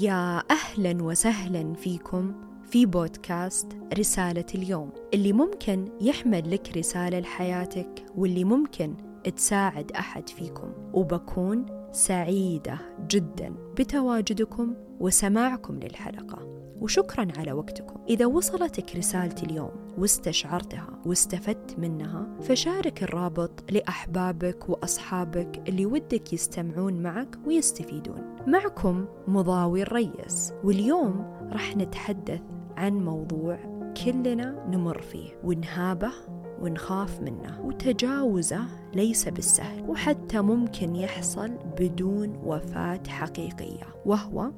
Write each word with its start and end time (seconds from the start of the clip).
يا 0.00 0.42
أهلا 0.50 1.02
وسهلا 1.04 1.74
فيكم 1.74 2.34
في 2.70 2.86
بودكاست 2.86 3.66
رسالة 3.98 4.44
اليوم. 4.54 4.90
اللي 5.14 5.32
ممكن 5.32 5.88
يحمل 6.00 6.50
لك 6.50 6.76
رسالة 6.76 7.20
لحياتك 7.20 8.04
واللي 8.16 8.44
ممكن 8.44 8.94
تساعد 9.36 9.92
أحد 9.92 10.28
فيكم. 10.28 10.72
وبكون 10.92 11.66
سعيدة 11.92 12.78
جدا 13.10 13.54
بتواجدكم 13.78 14.74
وسماعكم 15.00 15.78
للحلقة. 15.78 16.61
وشكرا 16.82 17.28
على 17.38 17.52
وقتكم. 17.52 17.94
إذا 18.08 18.26
وصلتك 18.26 18.96
رسالتي 18.96 19.46
اليوم 19.46 19.70
واستشعرتها 19.98 20.88
واستفدت 21.06 21.78
منها 21.78 22.26
فشارك 22.40 23.02
الرابط 23.02 23.64
لأحبابك 23.70 24.68
وأصحابك 24.68 25.62
اللي 25.68 25.86
ودك 25.86 26.32
يستمعون 26.32 27.02
معك 27.02 27.38
ويستفيدون. 27.46 28.36
معكم 28.46 29.04
مضاوي 29.28 29.82
الريس 29.82 30.52
واليوم 30.64 31.24
راح 31.52 31.76
نتحدث 31.76 32.40
عن 32.76 32.92
موضوع 32.92 33.58
كلنا 34.04 34.66
نمر 34.70 35.02
فيه 35.02 35.28
ونهابه 35.44 36.12
ونخاف 36.60 37.20
منه 37.20 37.60
وتجاوزه 37.64 38.64
ليس 38.94 39.28
بالسهل 39.28 39.82
وحتى 39.88 40.40
ممكن 40.40 40.96
يحصل 40.96 41.50
بدون 41.78 42.40
وفاة 42.44 43.02
حقيقية 43.08 43.86
وهو 44.06 44.50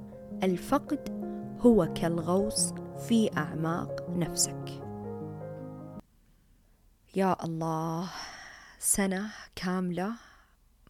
الفقد 0.43 1.24
هو 1.67 1.93
كالغوص 1.95 2.73
في 3.09 3.31
أعماق 3.37 4.11
نفسك. 4.11 4.83
يا 7.17 7.45
الله 7.45 8.11
سنة 8.79 9.31
كاملة 9.57 10.13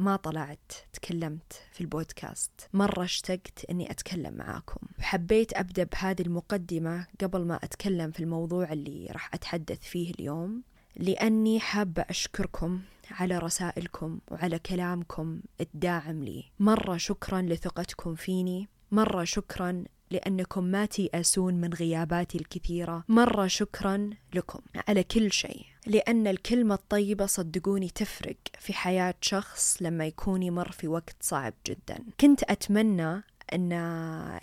ما 0.00 0.16
طلعت 0.16 0.72
تكلمت 0.92 1.52
في 1.72 1.80
البودكاست. 1.80 2.50
مرة 2.72 3.04
اشتقت 3.04 3.64
أني 3.70 3.90
أتكلم 3.90 4.34
معاكم. 4.34 4.80
حبيت 5.00 5.52
أبدأ 5.56 5.84
بهذه 5.84 6.22
المقدمة 6.22 7.06
قبل 7.20 7.44
ما 7.44 7.56
أتكلم 7.56 8.10
في 8.10 8.20
الموضوع 8.20 8.72
اللي 8.72 9.08
راح 9.12 9.34
أتحدث 9.34 9.80
فيه 9.80 10.10
اليوم 10.10 10.62
لأني 10.96 11.60
حابة 11.60 12.02
أشكركم 12.02 12.80
على 13.10 13.38
رسائلكم 13.38 14.18
وعلى 14.30 14.58
كلامكم 14.58 15.40
الداعم 15.60 16.24
لي. 16.24 16.44
مرة 16.60 16.96
شكرا 16.96 17.42
لثقتكم 17.42 18.14
فيني. 18.14 18.68
مرة 18.90 19.24
شكرا 19.24 19.84
لأنكم 20.10 20.64
ما 20.64 20.86
تيأسون 20.86 21.54
من 21.54 21.74
غياباتي 21.74 22.38
الكثيرة. 22.38 23.04
مرة 23.08 23.46
شكرا 23.46 24.10
لكم 24.34 24.60
على 24.88 25.02
كل 25.02 25.32
شيء. 25.32 25.66
لأن 25.86 26.26
الكلمة 26.26 26.74
الطيبة 26.74 27.26
صدقوني 27.26 27.88
تفرق 27.88 28.36
في 28.58 28.72
حياة 28.72 29.14
شخص 29.20 29.76
لما 29.80 30.06
يكون 30.06 30.42
يمر 30.42 30.72
في 30.72 30.88
وقت 30.88 31.16
صعب 31.20 31.54
جدا. 31.66 31.98
كنت 32.20 32.42
أتمنى 32.42 33.22
أن 33.52 33.72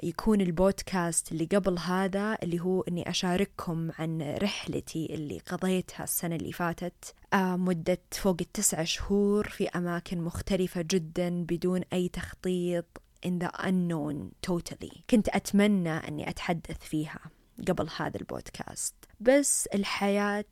يكون 0.04 0.42
البودكاست 0.42 1.32
اللي 1.32 1.46
قبل 1.46 1.80
هذا 1.80 2.38
اللي 2.44 2.60
هو 2.60 2.82
أني 2.82 3.10
أشارككم 3.10 3.92
عن 4.00 4.36
رحلتي 4.42 5.16
اللي 5.16 5.40
قضيتها 5.40 6.04
السنة 6.04 6.36
اللي 6.36 6.52
فاتت 6.52 7.14
آه، 7.34 7.56
مدة 7.56 8.02
فوق 8.12 8.38
التسعة 8.42 8.84
شهور 8.84 9.50
في 9.50 9.70
أماكن 9.70 10.22
مختلفة 10.22 10.86
جدا 10.92 11.44
بدون 11.44 11.82
أي 11.94 12.10
تخطيط 12.10 12.86
in 13.26 13.44
the 13.44 13.50
unknown 13.60 14.50
totally. 14.52 15.02
كنت 15.10 15.30
أتمنى 15.30 15.90
أني 16.08 16.30
أتحدث 16.30 16.78
فيها 16.80 17.20
قبل 17.68 17.90
هذا 17.98 18.18
البودكاست. 18.18 18.96
بس 19.20 19.68
الحياة 19.68 20.46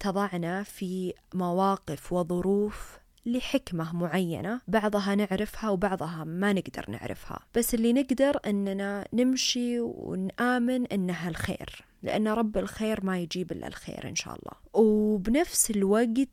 تضعنا 0.00 0.62
في 0.62 1.14
مواقف 1.34 2.12
وظروف 2.12 2.98
لحكمة 3.26 3.96
معينة. 3.96 4.60
بعضها 4.68 5.14
نعرفها 5.14 5.70
وبعضها 5.70 6.24
ما 6.24 6.52
نقدر 6.52 6.90
نعرفها. 6.90 7.38
بس 7.54 7.74
اللي 7.74 7.92
نقدر 7.92 8.38
أننا 8.46 9.08
نمشي 9.12 9.80
ونآمن 9.80 10.86
أنها 10.86 11.28
الخير. 11.28 11.84
لأن 12.02 12.28
رب 12.28 12.58
الخير 12.58 13.04
ما 13.04 13.18
يجيب 13.18 13.52
إلا 13.52 13.66
الخير 13.66 14.08
إن 14.08 14.14
شاء 14.14 14.34
الله. 14.34 14.52
وبنفس 14.72 15.70
الوقت 15.70 16.28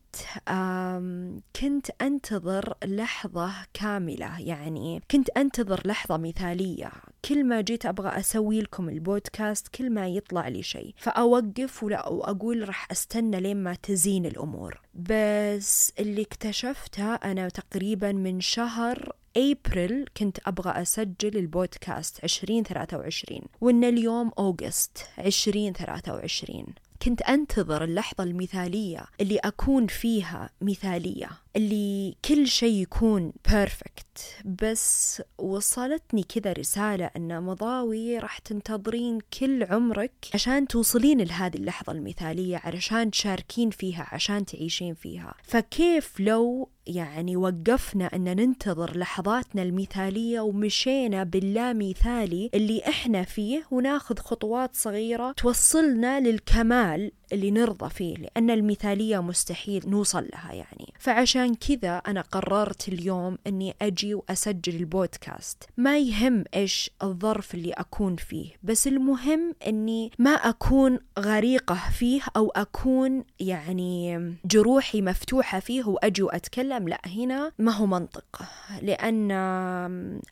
كنت 1.56 1.88
أنتظر 2.02 2.74
لحظة 2.86 3.54
كاملة. 3.74 4.40
يعني 4.40 5.02
كنت 5.12 5.30
أنتظر 5.30 5.82
لحظة 5.86 6.18
مثالية. 6.18 6.92
كل 7.26 7.44
ما 7.44 7.62
جيت 7.62 7.86
أبغى 7.86 8.10
أسوي 8.10 8.62
لكم 8.62 8.90
البودكاست 8.90 9.68
كل 9.68 9.90
ما 9.90 10.08
يطلع 10.08 10.48
لي 10.48 10.64
شيء. 10.64 10.94
فأوقف 10.98 11.84
ولا 11.84 12.08
وأقول 12.08 12.68
راح 12.68 12.92
أستنى 12.92 13.40
لين 13.40 13.58
ما 13.58 13.74
تزين 13.74 14.26
الأمور. 14.26 14.82
بس 14.94 15.94
اللي 16.00 16.22
اكتشفته 16.22 17.16
أنا 17.16 17.50
تقريبا 17.50 18.12
من 18.12 18.42
شهر 18.42 19.12
أبريل 19.38 20.06
كنت 20.18 20.38
أبغى 20.46 20.82
أسجل 20.82 21.38
البودكاست 21.38 22.24
عشرين 22.24 22.64
ثلاثة 22.64 22.98
وعشرين 22.98 23.42
وإن 23.62 23.84
اليوم 23.84 24.32
أوغست 24.40 25.08
عشرين 25.18 25.74
ثلاثة 25.74 26.14
وعشرين. 26.14 26.66
كنت 27.02 27.22
أنتظر 27.22 27.84
اللحظة 27.84 28.24
المثالية 28.24 29.06
اللي 29.22 29.38
أكون 29.38 29.88
فيها 29.88 30.50
مثالية. 30.62 31.30
اللي 31.56 32.16
كل 32.26 32.48
شيء 32.48 32.82
يكون 32.82 33.34
بيرفكت 33.50 34.06
بس 34.46 35.22
وصلتني 35.38 36.24
كذا 36.24 36.54
رسالة 36.54 37.10
أن 37.18 37.44
مضاوي 37.44 38.20
راح 38.20 38.38
تنتظرين 38.38 39.20
كل 39.40 39.64
عمرك 39.64 40.12
عشان 40.34 40.68
توصلين 40.68 41.22
لهذه 41.22 41.56
اللحظة 41.56 41.94
المثالية 41.94 42.58
علشان 42.58 43.12
تشاركين 43.12 43.70
فيها 43.70 44.08
عشان 44.12 44.46
تعيشين 44.46 44.94
فيها. 44.94 45.34
فكيف 45.44 46.20
لو 46.20 46.70
يعني 46.88 47.36
وقفنا 47.36 48.06
أن 48.06 48.24
ننتظر 48.24 48.98
لحظاتنا 48.98 49.64
المثالية 49.64 50.40
ومشينا 50.40 51.24
باللا 51.24 51.74
مثالي 51.74 52.50
اللي 52.54 52.82
إحنا 52.88 53.24
فيه 53.24 53.64
وناخذ 53.72 54.18
خطوات 54.18 54.76
صغيرة 54.76 55.32
توصلنا 55.32 56.20
للكمال 56.20 57.12
اللي 57.34 57.52
نرضى 57.52 57.90
فيه 57.90 58.16
لأن 58.16 58.50
المثالية 58.50 59.20
مستحيل 59.20 59.90
نوصل 59.90 60.28
لها 60.34 60.54
يعني. 60.54 60.94
فعشان 61.00 61.56
كذا 61.56 61.98
أنا 61.98 62.22
قررت 62.22 62.88
اليوم 62.88 63.38
أني 63.48 63.76
أجي 63.82 64.14
وأسجل 64.14 64.76
البودكاست. 64.76 65.64
ما 65.78 65.98
يهم 65.98 66.44
إيش 66.56 66.92
الظرف 67.04 67.56
اللي 67.56 67.72
أكون 67.72 68.16
فيه 68.16 68.50
بس 68.64 68.88
المهم 68.88 69.56
أني 69.68 70.12
ما 70.20 70.32
أكون 70.32 71.00
غريقة 71.20 71.80
فيه 71.92 72.22
أو 72.38 72.50
أكون 72.50 73.24
يعني 73.40 74.20
جروحي 74.46 75.02
مفتوحة 75.02 75.60
فيه 75.60 75.84
وأجي 75.84 76.24
وأتكلم. 76.24 76.88
لا 76.88 77.02
هنا 77.06 77.52
ما 77.60 77.72
هو 77.72 77.86
منطق. 77.86 78.42
لأن 78.82 79.32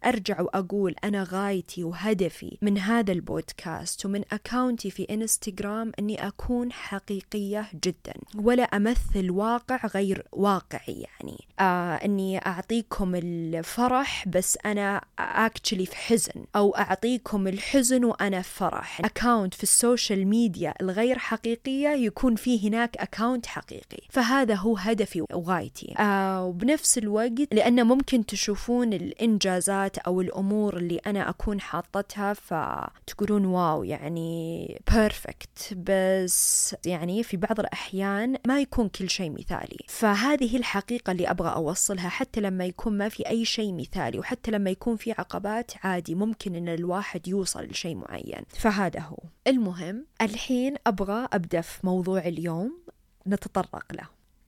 أرجع 0.06 0.42
وأقول 0.42 0.96
أنا 1.04 1.28
غايتي 1.30 1.84
وهدفي 1.84 2.58
من 2.62 2.78
هذا 2.78 3.12
البودكاست 3.12 4.06
ومن 4.06 4.22
account 4.32 4.84
ي 4.84 4.92
في 4.92 5.04
إنستغرام 5.04 5.92
أني 6.00 6.28
أكون 6.28 6.72
حقيقية 6.88 7.66
جدا 7.86 8.14
ولا 8.36 8.64
أمثل 8.64 9.32
واقع 9.32 9.80
غير 9.88 10.26
واقعي 10.32 11.06
يعني. 11.20 11.38
آه 11.60 11.96
أني 11.96 12.38
أعطيكم 12.38 13.16
الفرح 13.16 14.28
بس 14.28 14.58
أنا 14.66 15.02
actually 15.20 15.86
في 15.86 15.96
حزن 15.96 16.46
أو 16.56 16.76
أعطيكم 16.76 17.48
الحزن 17.48 18.04
وأنا 18.06 18.42
في 18.42 18.50
فرح. 18.58 19.02
account 19.06 19.54
في 19.54 19.64
ال 19.64 19.73
social 19.73 20.28
media 20.28 20.74
الغير 20.82 21.20
حقيقية 21.20 21.90
يكون 21.90 22.36
فيه 22.36 22.70
هناك 22.70 22.98
account 22.98 23.46
حقيقي. 23.46 23.98
فهذا 24.10 24.56
هو 24.56 24.78
هدفي 24.78 25.22
وغايتي. 25.34 25.94
آه 26.00 26.44
وبنفس 26.46 26.98
الوقت 26.98 27.54
لأن 27.54 27.84
ممكن 27.88 28.26
تشوفون 28.26 28.94
الإنجازات 28.94 29.98
أو 29.98 30.22
الأمور 30.22 30.78
اللي 30.78 30.98
أنا 31.08 31.30
أكون 31.30 31.62
حاطتها 31.62 32.34
فتقولون 32.34 33.46
wow 33.46 33.84
يعني 33.84 34.82
perfect 34.94 35.74
بس 35.78 36.76
يعني 36.86 37.24
في 37.24 37.38
بعض 37.38 37.60
الأحيان 37.60 38.38
ما 38.48 38.62
يكون 38.62 38.90
كل 38.90 39.10
شيء 39.10 39.32
مثالي. 39.32 39.78
فهذه 39.88 40.58
الحقيقة 40.58 41.12
اللي 41.12 41.32
أبغى 41.32 41.50
أوصلها 41.50 42.10
حتى 42.10 42.42
لما 42.42 42.66
يكون 42.66 42.98
ما 42.98 43.10
في 43.10 43.30
أي 43.30 43.46
شيء 43.46 43.74
مثالي 43.74 44.20
وحتى 44.20 44.52
لما 44.52 44.70
يكون 44.70 44.96
في 44.96 45.12
عقبات 45.12 45.72
عادي 45.84 46.16
ممكن 46.16 46.56
أن 46.56 46.70
الواحد 46.70 47.28
يوصل 47.28 47.64
لشيء 47.64 47.96
معين. 47.96 48.44
فهذا 48.50 49.00
هو. 49.00 49.18
المهم 49.48 50.06
الحين 50.22 50.76
أبغى 50.88 51.28
أبدأ 51.34 51.62
في 51.62 51.80
موضوع 51.84 52.20
اليوم 52.20 52.80
نتطرق 53.28 53.94
له. 53.94 54.08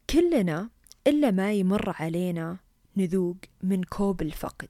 كلنا 0.10 0.70
إلا 1.08 1.32
ما 1.32 1.54
يمر 1.54 1.96
علينا 2.00 2.58
نذوق 2.98 3.38
من 3.64 3.84
كوب 3.84 4.22
الفقد. 4.22 4.70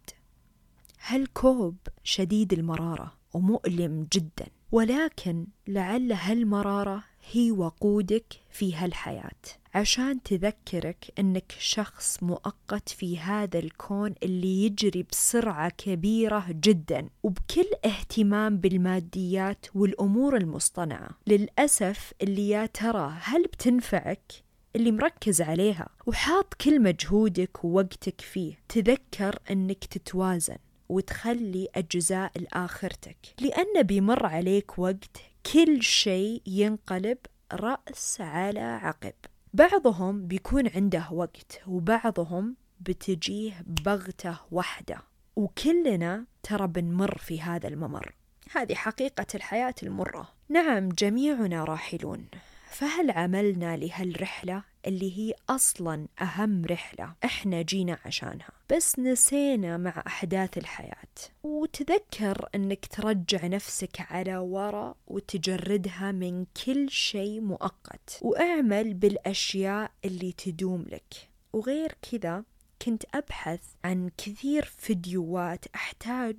هالكوب 1.08 1.76
شديد 2.04 2.54
المرارة 2.54 3.14
ومؤلم 3.34 4.08
جدا؟ 4.14 4.46
ولكن 4.72 5.48
لعل 5.68 6.12
هالمرارة 6.12 7.04
هي 7.32 7.52
وقودك 7.52 8.34
في 8.50 8.76
هالحياة. 8.76 9.32
عشان 9.74 10.24
تذكرك 10.24 11.06
إنك 11.20 11.56
شخص 11.60 12.24
مؤقت 12.24 12.90
في 12.90 13.20
هذا 13.20 13.60
الكون 13.60 14.16
اللي 14.24 14.66
يجري 14.66 15.04
بسرعة 15.12 15.70
كبيرة 15.70 16.46
جدا 16.50 17.10
وبكل 17.24 17.66
اهتمام 17.86 18.58
بالماديات 18.58 19.66
والأمور 19.76 20.38
المصطنعة. 20.38 21.10
للأسف 21.28 22.14
اللي 22.22 22.50
يا 22.50 22.66
ترى 22.66 23.14
هل 23.22 23.44
بتنفعك؟ 23.44 24.32
اللي 24.76 24.92
مركز 24.92 25.42
عليها. 25.42 25.90
وحاط 26.06 26.54
كل 26.54 26.82
مجهودك 26.82 27.66
ووقتك 27.66 28.22
فيه. 28.22 28.60
تذكر 28.70 29.40
إنك 29.52 29.86
تتوازن 29.86 30.58
وتخلي 30.90 31.68
أجزاء 31.76 32.32
لآخرتك 32.36 33.18
لأن 33.42 33.84
بيمر 33.84 34.26
عليك 34.26 34.80
وقت 34.80 35.18
كل 35.54 35.84
شيء 35.84 36.42
ينقلب 36.46 37.18
رأس 37.54 38.22
على 38.22 38.60
عقب. 38.60 39.14
بعضهم 39.54 40.28
بيكون 40.28 40.68
عنده 40.76 41.08
وقت 41.12 41.62
وبعضهم 41.68 42.56
بتجيه 42.80 43.64
بغتة 43.86 44.38
واحدة. 44.52 45.02
وكلنا 45.36 46.26
ترى 46.44 46.68
بنمر 46.68 47.18
في 47.18 47.42
هذا 47.42 47.68
الممر. 47.68 48.16
هذه 48.52 48.76
حقيقة 48.76 49.26
الحياة 49.36 49.76
المرة. 49.84 50.30
نعم 50.50 50.90
جميعنا 50.90 51.64
راحلون. 51.64 52.28
فهل 52.70 53.12
عملنا 53.12 53.78
لهالرحلة؟ 53.78 54.64
اللي 54.88 55.18
هي 55.18 55.34
أصلا 55.50 56.08
أهم 56.22 56.66
رحلة 56.66 57.14
إحنا 57.26 57.62
جينا 57.62 57.98
عشانها. 58.06 58.52
بس 58.70 59.00
نسينا 59.00 59.78
مع 59.78 60.04
أحداث 60.08 60.58
الحياة. 60.58 61.08
وتذكر 61.44 62.50
أنك 62.56 62.86
ترجع 62.86 63.48
نفسك 63.48 64.12
على 64.12 64.38
ورا 64.38 64.96
وتجردها 65.08 66.12
من 66.12 66.46
كل 66.66 66.90
شيء 66.90 67.42
مؤقت. 67.42 68.20
وأعمل 68.22 68.94
بالأشياء 68.94 69.92
اللي 70.06 70.32
تدوم 70.32 70.86
لك. 70.92 71.30
وغير 71.54 71.96
كذا 72.12 72.44
كنت 72.82 73.04
أبحث 73.14 73.62
عن 73.84 74.10
كثير 74.18 74.66
فيديوهات 74.78 75.66
أحتاج 75.76 76.38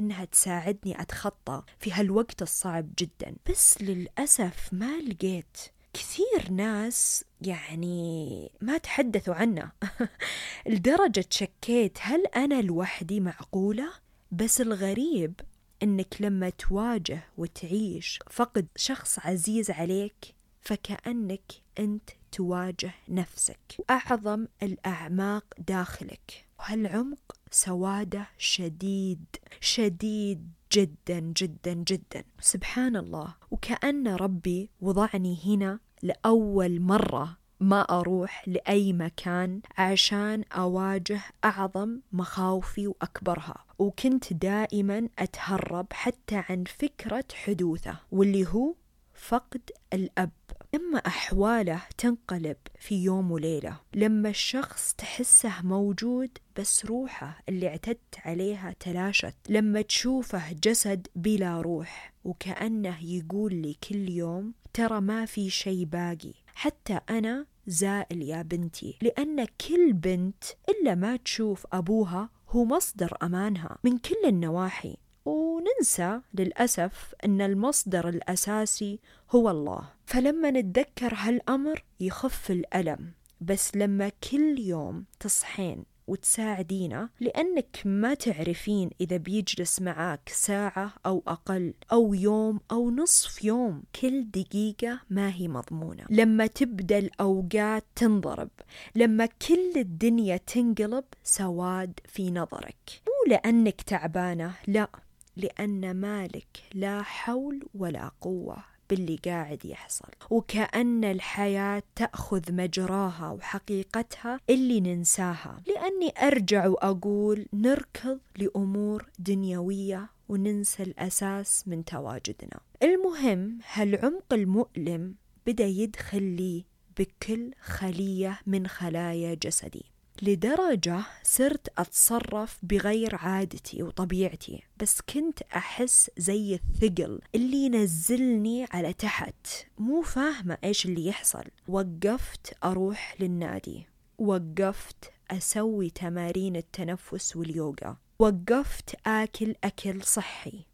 إنها 0.00 0.24
تساعدني 0.24 1.00
أتخطى 1.02 1.62
في 1.78 1.92
هالوقت 1.92 2.42
الصعب 2.42 2.88
جدا. 2.98 3.36
بس 3.50 3.82
للأسف 3.82 4.68
ما 4.72 4.98
لقيت 5.00 5.58
كثير 5.92 6.50
ناس 6.50 7.24
يعني 7.40 8.50
ما 8.60 8.78
تحدثوا 8.78 9.34
عنه. 9.34 9.72
لدرجة 10.66 11.24
شكيت 11.30 11.98
هل 12.00 12.26
أنا 12.26 12.62
لوحدي 12.62 13.20
معقولة؟ 13.20 13.92
بس 14.30 14.60
الغريب 14.60 15.40
إنك 15.82 16.16
لما 16.20 16.50
تواجه 16.50 17.22
وتعيش 17.36 18.18
فقد 18.30 18.66
شخص 18.76 19.18
عزيز 19.18 19.70
عليك 19.70 20.34
فكأنك 20.60 21.52
أنت 21.78 22.10
تواجه 22.32 22.92
نفسك. 23.08 23.76
وأعظم 23.78 24.46
الأعماق 24.62 25.44
داخلك. 25.58 26.46
وهالعمق 26.62 27.36
سواده 27.50 28.26
شديد 28.38 29.24
شديد 29.60 30.50
جدا 30.72 31.20
جدا 31.20 31.72
جدا. 31.72 32.24
سبحان 32.40 32.96
الله. 32.96 33.34
وكأن 33.50 34.08
ربي 34.08 34.70
وضعني 34.80 35.38
هنا 35.46 35.78
لأول 36.02 36.80
مرة 36.80 37.36
ما 37.60 37.80
أروح 37.80 38.48
لأي 38.48 38.92
مكان 38.92 39.60
عشان 39.78 40.44
أواجه 40.52 41.20
أعظم 41.44 42.00
مخاوفي 42.12 42.86
وأكبرها. 42.86 43.64
وكنت 43.78 44.32
دائما 44.32 45.08
أتهرب 45.18 45.86
حتى 45.92 46.44
عن 46.48 46.64
فكرة 46.64 47.24
حدوثه 47.34 47.96
واللي 48.12 48.46
هو 48.46 48.74
فقد 49.14 49.70
الأب. 49.92 50.30
لما 50.74 50.98
أحواله 50.98 51.82
تنقلب 51.98 52.56
في 52.78 53.04
يوم 53.04 53.30
وليلة. 53.32 53.80
لما 53.94 54.28
الشخص 54.28 54.94
تحسه 54.94 55.62
موجود 55.62 56.30
بس 56.56 56.86
روحه 56.86 57.42
اللي 57.48 57.68
اعتدت 57.68 58.14
عليها 58.24 58.74
تلاشت. 58.80 59.34
لما 59.48 59.82
تشوفه 59.82 60.52
جسد 60.52 61.06
بلا 61.16 61.60
روح 61.60 62.12
وكأنه 62.24 63.04
يقول 63.04 63.54
لي 63.54 63.76
كل 63.88 64.10
يوم 64.10 64.54
ترى 64.72 65.00
ما 65.00 65.24
في 65.24 65.50
شي 65.50 65.84
باقي. 65.84 66.34
حتى 66.54 67.00
أنا 67.10 67.46
زائل 67.66 68.22
يا 68.22 68.42
بنتي 68.42 68.98
لأن 69.02 69.44
كل 69.44 69.92
بنت 69.92 70.44
إلا 70.68 70.94
ما 70.94 71.16
تشوف 71.16 71.66
أبوها 71.72 72.30
هو 72.48 72.64
مصدر 72.64 73.16
أمانها 73.22 73.78
من 73.84 73.98
كل 73.98 74.24
النواحي. 74.24 74.96
وننسى 75.24 76.20
للأسف 76.34 77.14
أن 77.24 77.40
المصدر 77.40 78.08
الأساسي 78.08 79.00
هو 79.30 79.50
الله. 79.50 79.88
فلما 80.06 80.50
نتذكر 80.50 81.14
هالأمر 81.14 81.84
يخف 82.00 82.50
الألم 82.50 83.12
بس 83.40 83.76
لما 83.76 84.08
كل 84.30 84.58
يوم 84.58 85.04
تصحين 85.20 85.84
وتساعدينه 86.06 87.08
لأنك 87.20 87.82
ما 87.84 88.14
تعرفين 88.14 88.90
إذا 89.00 89.16
بيجلس 89.16 89.82
معاك 89.82 90.28
ساعة 90.28 90.94
أو 91.06 91.22
أقل 91.26 91.74
أو 91.92 92.14
يوم 92.14 92.60
أو 92.70 92.90
نصف 92.90 93.44
يوم 93.44 93.82
كل 94.00 94.30
دقيقة 94.30 95.00
ما 95.10 95.34
هي 95.34 95.48
مضمونة. 95.48 96.04
لما 96.10 96.46
تبدأ 96.46 96.98
الأوقات 96.98 97.84
تنضرب 97.96 98.50
لما 98.94 99.26
كل 99.26 99.72
الدنيا 99.76 100.36
تنقلب 100.36 101.04
سواد 101.24 102.00
في 102.08 102.30
نظرك. 102.30 103.02
مو 103.06 103.32
لأنك 103.32 103.82
تعبانة 103.82 104.54
لا. 104.66 104.88
لأن 105.36 105.96
مالك 105.96 106.62
لا 106.74 107.02
حول 107.02 107.62
ولا 107.74 108.10
قوة 108.20 108.56
باللي 108.90 109.18
قاعد 109.24 109.64
يحصل. 109.64 110.08
وكأن 110.30 111.04
الحياة 111.04 111.82
تأخذ 111.96 112.52
مجراها 112.52 113.30
وحقيقتها 113.30 114.40
اللي 114.50 114.80
ننساها. 114.80 115.62
لأني 115.66 116.12
أرجع 116.28 116.66
وأقول 116.66 117.46
نركض 117.52 118.18
لأمور 118.36 119.06
دنيوية 119.18 120.10
وننسى 120.28 120.82
الأساس 120.82 121.68
من 121.68 121.84
تواجدنا. 121.84 122.60
المهم 122.82 123.58
هالعمق 123.72 124.32
المؤلم 124.32 125.14
بدأ 125.46 125.66
يدخل 125.66 126.22
لي 126.22 126.64
بكل 126.98 127.50
خلية 127.60 128.40
من 128.46 128.66
خلايا 128.66 129.34
جسدي؟ 129.34 129.91
لدرجة 130.22 131.02
صرت 131.22 131.68
أتصرف 131.78 132.58
بغير 132.62 133.14
عادتي 133.14 133.82
وطبيعتي 133.82 134.62
بس 134.80 135.00
كنت 135.00 135.42
أحس 135.42 136.10
زي 136.16 136.54
الثقل 136.54 137.20
اللي 137.34 137.56
ينزلني 137.56 138.66
على 138.70 138.92
تحت. 138.92 139.46
مو 139.78 140.02
فاهمة 140.02 140.58
إيش 140.64 140.86
اللي 140.86 141.06
يحصل. 141.06 141.44
وقفت 141.68 142.56
أروح 142.64 143.16
للنادي. 143.20 143.86
وقفت 144.18 145.12
أسوي 145.30 145.90
تمارين 145.90 146.56
التنفس 146.56 147.36
واليوغا. 147.36 147.96
وقفت 148.18 148.94
آكل 149.06 149.54
أكل 149.64 150.02
صحي. 150.02 150.64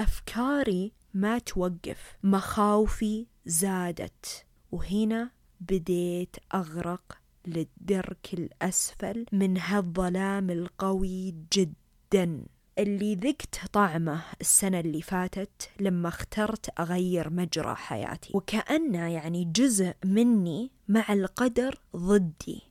أفكاري 0.00 0.92
ما 1.14 1.38
توقف. 1.38 2.16
مخاوفي 2.22 3.26
زادت. 3.46 4.44
وهنا 4.72 5.30
بديت 5.60 6.36
أغرق 6.54 7.21
للدرك 7.46 8.28
الأسفل 8.34 9.26
من 9.32 9.58
هالظلام 9.58 10.50
القوي 10.50 11.34
جدا. 11.52 12.44
اللي 12.78 13.14
ذقت 13.14 13.60
طعمه 13.72 14.22
السنة 14.40 14.80
اللي 14.80 15.02
فاتت 15.02 15.70
لما 15.80 16.08
اخترت 16.08 16.80
أغير 16.80 17.30
مجرى 17.30 17.74
حياتي. 17.74 18.30
وكأنه 18.34 19.08
يعني 19.08 19.44
جزء 19.44 19.94
مني 20.04 20.70
مع 20.88 21.12
القدر 21.12 21.80
ضدي. 21.96 22.62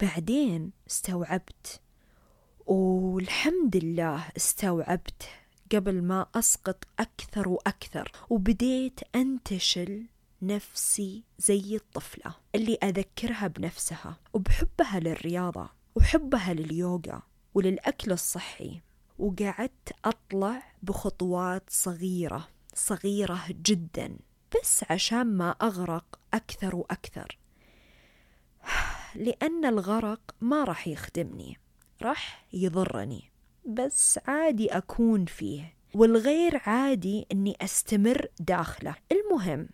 بعدين 0.00 0.70
استوعبت 0.90 1.80
والحمد 2.66 3.76
لله 3.76 4.24
استوعبت 4.36 5.28
قبل 5.72 6.02
ما 6.02 6.26
أسقط 6.34 6.84
أكثر 6.98 7.48
وأكثر. 7.48 8.12
وبديت 8.30 9.00
أنتشل 9.14 10.06
نفسي 10.42 11.24
زي 11.38 11.76
الطفلة 11.76 12.34
اللي 12.54 12.78
أذكرها 12.82 13.46
بنفسها 13.46 14.16
وبحبها 14.32 15.00
للرياضة 15.00 15.70
وحبها 15.94 16.54
لليوغا 16.54 17.22
وللأكل 17.54 18.12
الصحي. 18.12 18.80
وقعدت 19.18 19.92
أطلع 20.04 20.62
بخطوات 20.82 21.62
صغيرة 21.68 22.48
صغيرة 22.74 23.44
جدا 23.50 24.16
بس 24.54 24.84
عشان 24.90 25.26
ما 25.26 25.50
أغرق 25.50 26.20
أكثر 26.34 26.76
وأكثر. 26.76 27.38
لأن 29.14 29.64
الغرق 29.64 30.34
ما 30.40 30.64
راح 30.64 30.88
يخدمني 30.88 31.56
راح 32.02 32.46
يضرني. 32.52 33.30
بس 33.66 34.18
عادي 34.26 34.68
أكون 34.68 35.24
فيه 35.24 35.74
والغير 35.94 36.62
عادي 36.66 37.26
أني 37.32 37.56
أستمر 37.62 38.26
داخله. 38.40 38.94
المهم 39.12 39.68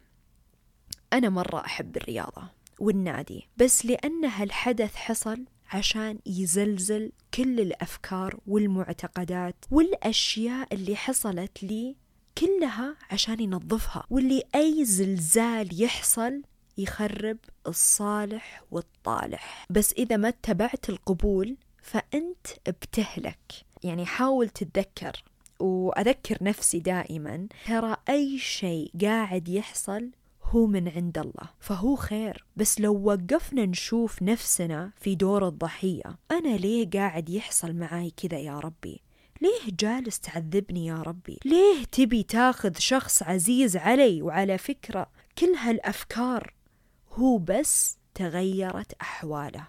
أنا 1.14 1.28
مرة 1.28 1.64
أحب 1.64 1.96
الرياضة 1.96 2.42
والنادي 2.78 3.48
بس 3.56 3.86
لأن 3.86 4.24
هالحدث 4.24 4.94
حصل 4.94 5.44
عشان 5.72 6.18
يزلزل 6.26 7.12
كل 7.34 7.60
الأفكار 7.60 8.38
والمعتقدات 8.46 9.54
والأشياء 9.70 10.74
اللي 10.74 10.96
حصلت 10.96 11.62
لي 11.62 11.96
كلها 12.38 12.96
عشان 13.10 13.40
ينظفها 13.40 14.04
واللي 14.10 14.42
أي 14.54 14.84
زلزال 14.84 15.82
يحصل 15.82 16.42
يخرب 16.78 17.38
الصالح 17.66 18.62
والطالح. 18.70 19.66
بس 19.70 19.92
إذا 19.92 20.16
ما 20.16 20.28
اتبعت 20.28 20.88
القبول 20.88 21.56
فأنت 21.82 22.46
بتهلك. 22.68 23.52
يعني 23.84 24.06
حاول 24.06 24.48
تتذكر 24.48 25.24
وأذكر 25.60 26.38
نفسي 26.40 26.78
دائما 26.78 27.48
ترى 27.66 27.96
أي 28.08 28.38
شيء 28.38 28.90
قاعد 29.02 29.48
يحصل 29.48 30.10
هو 30.54 30.66
من 30.66 30.88
عند 30.88 31.18
الله 31.18 31.50
فهو 31.60 31.96
خير. 31.96 32.44
بس 32.56 32.80
لو 32.80 33.02
وقفنا 33.04 33.66
نشوف 33.66 34.22
نفسنا 34.22 34.92
في 34.96 35.14
دور 35.14 35.48
الضحية 35.48 36.18
أنا 36.30 36.56
ليه 36.56 36.90
قاعد 36.90 37.28
يحصل 37.28 37.72
معاي 37.72 38.12
كذا 38.16 38.38
يا 38.38 38.58
ربي؟ 38.58 39.02
ليه 39.42 39.72
جالس 39.80 40.20
تعذبني 40.20 40.86
يا 40.86 41.02
ربي؟ 41.02 41.38
ليه 41.44 41.84
تبي 41.84 42.22
تاخذ 42.22 42.78
شخص 42.78 43.22
عزيز 43.22 43.76
علي؟ 43.76 44.22
وعلى 44.22 44.58
فكرة 44.58 45.06
كل 45.38 45.54
هالأفكار 45.54 46.54
هو 47.12 47.38
بس 47.38 47.98
تغيرت 48.14 48.92
أحواله 48.92 49.66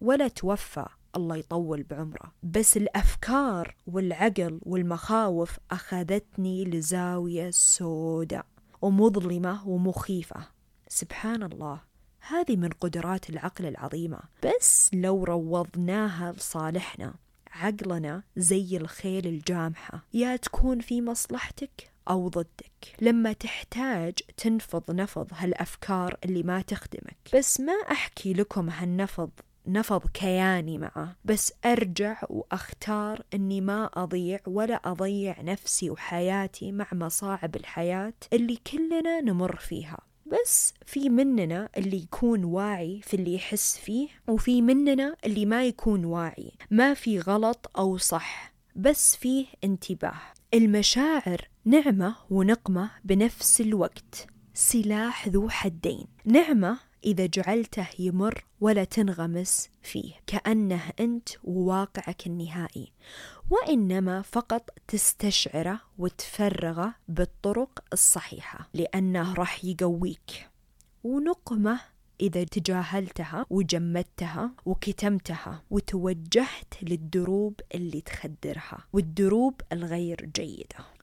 ولا 0.00 0.28
توفى 0.28 0.86
الله 1.16 1.36
يطول 1.36 1.82
بعمره. 1.82 2.32
بس 2.42 2.76
الأفكار 2.76 3.74
والعقل 3.86 4.60
والمخاوف 4.62 5.58
أخذتني 5.70 6.64
لزاوية 6.64 7.50
سوداء. 7.50 8.46
ومظلمة 8.82 9.68
ومخيفة. 9.68 10.46
سبحان 10.88 11.42
الله 11.42 11.80
هذه 12.20 12.56
من 12.56 12.68
قدرات 12.68 13.30
العقل 13.30 13.66
العظيمة. 13.66 14.20
بس 14.44 14.90
لو 14.94 15.24
روضناها 15.24 16.32
لصالحنا 16.32 17.14
عقلنا 17.52 18.22
زي 18.36 18.76
الخيل 18.76 19.26
الجامحة. 19.26 20.04
يا 20.14 20.36
تكون 20.36 20.80
في 20.80 21.02
مصلحتك 21.02 21.90
أو 22.10 22.28
ضدك. 22.28 22.96
لما 23.00 23.32
تحتاج 23.32 24.14
تنفض 24.36 24.90
نفض 24.90 25.28
هالأفكار 25.32 26.16
اللي 26.24 26.42
ما 26.42 26.62
تخدمك. 26.62 27.16
بس 27.34 27.60
ما 27.60 27.72
أحكي 27.72 28.32
لكم 28.32 28.70
هالنفض 28.70 29.30
نفض 29.68 30.06
كياني 30.14 30.78
معه 30.78 31.16
بس 31.24 31.52
أرجع 31.64 32.20
وأختار 32.28 33.22
أني 33.34 33.60
ما 33.60 33.90
أضيع 33.94 34.38
ولا 34.46 34.80
أضيع 34.84 35.40
نفسي 35.40 35.90
وحياتي 35.90 36.72
مع 36.72 36.86
مصاعب 36.92 37.56
الحياة 37.56 38.14
اللي 38.32 38.58
كلنا 38.72 39.20
نمر 39.20 39.56
فيها. 39.56 39.98
بس 40.26 40.74
في 40.86 41.08
مننا 41.08 41.68
اللي 41.76 41.96
يكون 41.96 42.44
واعي 42.44 43.00
في 43.02 43.14
اللي 43.14 43.34
يحس 43.34 43.78
فيه 43.78 44.08
وفي 44.28 44.62
مننا 44.62 45.16
اللي 45.24 45.46
ما 45.46 45.64
يكون 45.64 46.04
واعي. 46.04 46.52
ما 46.70 46.94
في 46.94 47.20
غلط 47.20 47.70
أو 47.78 47.96
صح 47.96 48.52
بس 48.76 49.16
فيه 49.16 49.46
انتباه. 49.64 50.20
المشاعر 50.54 51.48
نعمة 51.64 52.16
ونقمة 52.30 52.90
بنفس 53.04 53.60
الوقت. 53.60 54.26
سلاح 54.54 55.28
ذو 55.28 55.48
حدين. 55.48 56.06
نعمة 56.24 56.78
إذا 57.04 57.26
جعلته 57.26 57.86
يمر 57.98 58.44
ولا 58.60 58.84
تنغمس 58.84 59.70
فيه 59.82 60.12
كأنه 60.26 60.82
أنت 61.00 61.28
وواقعك 61.44 62.26
النهائي. 62.26 62.92
وإنما 63.50 64.22
فقط 64.22 64.70
تستشعره 64.88 65.80
وتفرغه 65.98 66.94
بالطرق 67.08 67.84
الصحيحة 67.92 68.68
لأنه 68.74 69.34
راح 69.34 69.64
يقويك. 69.64 70.48
ونقمة 71.04 71.80
إذا 72.20 72.44
تجاهلتها 72.44 73.46
وجمدتها 73.50 74.50
وكتمتها 74.66 75.62
وتوجهت 75.70 76.74
للدروب 76.82 77.60
اللي 77.74 78.00
تخدرها 78.00 78.84
والدروب 78.92 79.60
الغير 79.72 80.30
جيدة. 80.36 80.97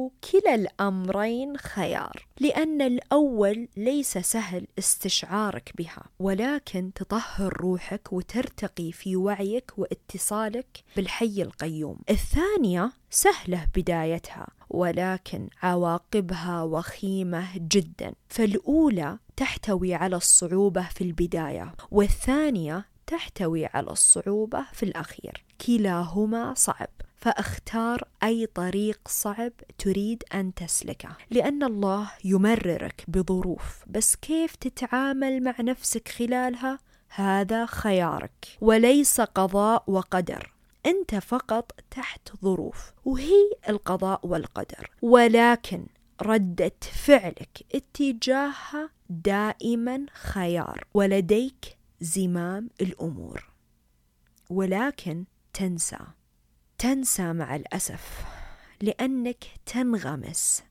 وكلا 0.00 0.54
الأمرين 0.54 1.56
خيار 1.56 2.26
لأن 2.40 2.82
الأول 2.82 3.68
ليس 3.76 4.18
سهل 4.18 4.66
استشعارك 4.78 5.72
بها 5.78 6.02
ولكن 6.18 6.92
تطهر 6.94 7.60
روحك 7.60 8.12
وترتقي 8.12 8.92
في 8.92 9.16
وعيك 9.16 9.72
واتصالك 9.76 10.84
بالحي 10.96 11.42
القيوم. 11.42 11.98
الثانية 12.10 12.92
سهلة 13.10 13.66
بدايتها 13.76 14.46
ولكن 14.70 15.48
عواقبها 15.62 16.62
وخيمة 16.62 17.48
جدا. 17.56 18.14
فالأولى 18.28 19.18
تحتوي 19.36 19.94
على 19.94 20.16
الصعوبة 20.16 20.82
في 20.82 21.04
البداية 21.04 21.74
والثانية 21.90 22.84
تحتوي 23.06 23.66
على 23.66 23.90
الصعوبة 23.90 24.66
في 24.72 24.82
الأخير. 24.82 25.44
كلاهما 25.66 26.54
صعب. 26.54 26.88
فاختار 27.20 28.08
أي 28.22 28.46
طريق 28.46 29.00
صعب 29.08 29.52
تريد 29.78 30.22
أن 30.34 30.54
تسلكه 30.54 31.16
لأن 31.30 31.62
الله 31.62 32.10
يمررك 32.24 33.04
بظروف 33.08 33.84
بس 33.86 34.16
كيف 34.16 34.56
تتعامل 34.56 35.42
مع 35.42 35.54
نفسك 35.60 36.08
خلالها؟ 36.08 36.78
هذا 37.08 37.66
خيارك 37.66 38.46
وليس 38.60 39.20
قضاء 39.20 39.84
وقدر 39.86 40.52
أنت 40.86 41.14
فقط 41.14 41.72
تحت 41.90 42.28
ظروف 42.42 42.92
وهي 43.04 43.50
القضاء 43.68 44.26
والقدر 44.26 44.90
ولكن 45.02 45.86
ردة 46.22 46.72
فعلك 46.80 47.66
اتجاهها 47.74 48.90
دائما 49.10 50.06
خيار 50.12 50.84
ولديك 50.94 51.76
زمام 52.00 52.70
الأمور 52.80 53.50
ولكن 54.50 55.24
تنسى. 55.52 55.98
تنسى 56.80 57.32
مع 57.32 57.56
الأسف 57.56 58.24
لأنك 58.82 59.44
تنغمس. 59.66 60.62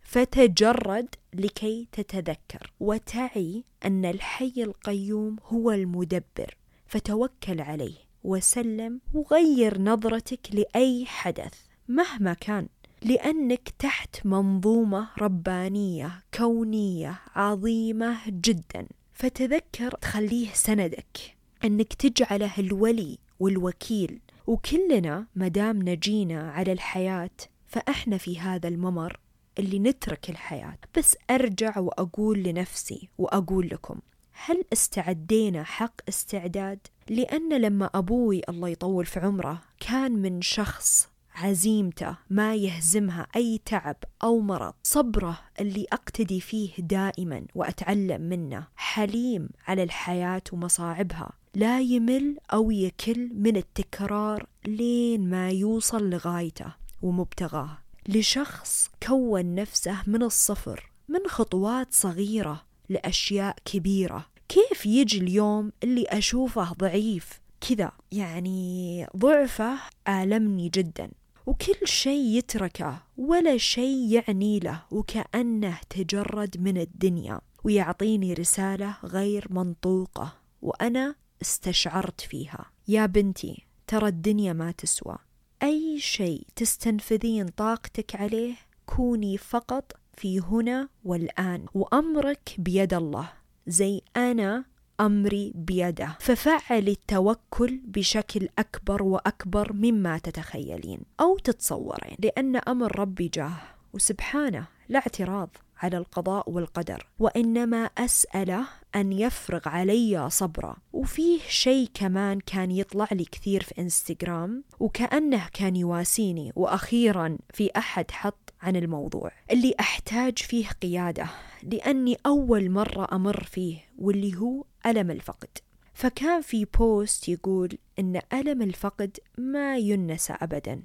فتجرد 0.00 1.14
لكي 1.34 1.88
تتذكر 1.92 2.72
وتعي 2.80 3.64
أن 3.84 4.04
الحي 4.04 4.52
القيوم 4.56 5.36
هو 5.44 5.70
المدبر. 5.70 6.56
فتوكل 6.86 7.60
عليه 7.60 7.94
وسلم 8.24 9.00
وغير 9.14 9.80
نظرتك 9.80 10.48
لأي 10.52 11.06
حدث 11.06 11.54
مهما 11.88 12.34
كان. 12.34 12.68
لأنك 13.02 13.68
تحت 13.78 14.26
منظومة 14.26 15.08
ربانية 15.18 16.22
كونية 16.34 17.20
عظيمة 17.34 18.18
جدا. 18.28 18.86
فتذكر 19.14 19.90
تخليه 19.90 20.48
سندك. 20.52 21.36
أنك 21.64 21.92
تجعله 21.92 22.52
الولي 22.58 23.18
والوكيل 23.40 24.20
وكلنا 24.46 25.26
مدام 25.36 25.88
نجينا 25.88 26.50
على 26.52 26.72
الحياة 26.72 27.30
فإحنا 27.66 28.18
في 28.18 28.38
هذا 28.38 28.68
الممر 28.68 29.18
اللي 29.58 29.78
نترك 29.78 30.30
الحياة 30.30 30.78
بس 30.96 31.16
أرجع 31.30 31.78
وأقول 31.78 32.42
لنفسي 32.42 33.08
وأقول 33.18 33.68
لكم 33.68 33.98
هل 34.46 34.64
استعدينا 34.72 35.64
حق 35.64 35.94
استعداد؟ 36.08 36.78
لأن 37.08 37.60
لما 37.60 37.90
أبوي 37.94 38.42
الله 38.48 38.68
يطول 38.68 39.06
في 39.06 39.20
عمره 39.20 39.62
كان 39.80 40.12
من 40.12 40.42
شخص 40.42 41.08
عزيمته 41.34 42.16
ما 42.30 42.54
يهزمها 42.54 43.26
أي 43.36 43.60
تعب 43.64 43.96
أو 44.22 44.40
مرض. 44.40 44.74
صبره 44.82 45.38
اللي 45.60 45.86
أقتدي 45.92 46.40
فيه 46.40 46.70
دائما 46.78 47.44
وأتعلم 47.54 48.20
منه. 48.20 48.66
حليم 48.76 49.48
على 49.66 49.82
الحياة 49.82 50.42
ومصاعبها. 50.52 51.32
لا 51.54 51.80
يمل 51.80 52.36
أو 52.52 52.70
يكل 52.70 53.30
من 53.34 53.56
التكرار 53.56 54.46
لين 54.66 55.30
ما 55.30 55.50
يوصل 55.50 56.10
لغايته 56.10 56.74
ومبتغاه. 57.02 57.78
لشخص 58.08 58.90
كون 59.06 59.54
نفسه 59.54 59.96
من 60.06 60.22
الصفر 60.22 60.90
من 61.08 61.20
خطوات 61.28 61.92
صغيرة 61.92 62.64
لأشياء 62.88 63.56
كبيرة. 63.64 64.26
كيف 64.48 64.86
يجي 64.86 65.18
اليوم 65.18 65.72
اللي 65.82 66.04
أشوفه 66.08 66.72
ضعيف؟ 66.72 67.40
كذا 67.68 67.92
يعني 68.12 69.06
ضعفه 69.16 69.78
آلمني 70.08 70.68
جدا. 70.68 71.10
وكل 71.46 71.88
شيء 71.88 72.38
يتركه 72.38 73.02
ولا 73.16 73.56
شيء 73.56 74.08
يعني 74.12 74.58
له 74.58 74.82
وكأنه 74.90 75.78
تجرد 75.90 76.60
من 76.60 76.78
الدنيا 76.78 77.40
ويعطيني 77.64 78.34
رسالة 78.34 78.96
غير 79.04 79.46
منطوقة 79.50 80.32
وأنا 80.62 81.14
استشعرت 81.42 82.20
فيها. 82.20 82.64
يا 82.88 83.06
بنتي 83.06 83.66
ترى 83.86 84.08
الدنيا 84.08 84.52
ما 84.52 84.70
تسوى. 84.70 85.16
أي 85.62 86.00
شيء 86.00 86.46
تستنفذين 86.56 87.48
طاقتك 87.48 88.16
عليه 88.16 88.54
كوني 88.86 89.38
فقط 89.38 89.92
في 90.16 90.40
هنا 90.40 90.88
والآن 91.04 91.66
وأمرك 91.74 92.54
بيد 92.58 92.94
الله. 92.94 93.32
زي 93.66 94.00
أنا 94.16 94.64
امري 95.00 95.52
بيده. 95.54 96.16
ففعلي 96.20 96.90
التوكل 96.90 97.80
بشكل 97.84 98.48
أكبر 98.58 99.02
وأكبر 99.02 99.72
مما 99.72 100.18
تتخيلين 100.18 101.00
أو 101.20 101.38
تتصورين 101.38 102.16
لأن 102.18 102.56
أمر 102.56 102.98
ربي 102.98 103.28
جاه. 103.28 103.56
وسبحانه 103.94 104.66
لا 104.88 104.98
اعتراض. 104.98 105.56
على 105.78 105.98
القضاء 105.98 106.50
والقدر 106.50 107.06
وإنما 107.18 107.84
اساله 107.84 108.66
أن 108.96 109.12
يفرغ 109.12 109.68
علي 109.68 110.30
صبرا. 110.30 110.76
وفيه 110.92 111.40
شيء 111.48 111.88
كمان 111.94 112.40
كان 112.40 112.70
يطلع 112.70 113.08
لي 113.12 113.24
كثير 113.24 113.62
في 113.62 113.80
إنستغرام 113.80 114.64
وكأنه 114.80 115.48
كان 115.52 115.76
يواسيني. 115.76 116.52
وأخيرا 116.56 117.38
في 117.52 117.70
أحد 117.76 118.10
حط 118.10 118.52
عن 118.62 118.76
الموضوع. 118.76 119.30
اللي 119.50 119.74
أحتاج 119.80 120.38
فيه 120.38 120.66
قيادة 120.68 121.26
لأني 121.62 122.16
أول 122.26 122.70
مرة 122.70 123.08
أمر 123.12 123.44
فيه 123.44 123.78
واللي 123.98 124.36
هو 124.36 124.64
ألم 124.86 125.10
الفقد. 125.10 125.58
فكان 125.94 126.40
في 126.40 126.64
بوست 126.64 127.28
يقول 127.28 127.78
إن 127.98 128.20
ألم 128.32 128.62
الفقد 128.62 129.18
ما 129.38 129.78
ينسى 129.78 130.32
ابدا. 130.32 130.82